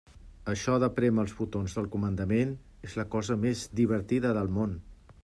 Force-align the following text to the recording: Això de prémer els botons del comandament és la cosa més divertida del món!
Això 0.51 0.77
de 0.83 0.87
prémer 0.99 1.21
els 1.25 1.35
botons 1.41 1.75
del 1.79 1.89
comandament 1.97 2.55
és 2.89 2.97
la 3.01 3.05
cosa 3.17 3.41
més 3.47 3.63
divertida 3.81 4.33
del 4.39 4.51
món! 4.57 4.79